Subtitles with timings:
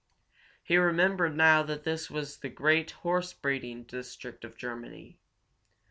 [0.63, 5.19] He remembered now that this was the great horse breeding district of Germany.